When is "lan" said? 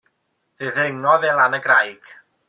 1.41-1.57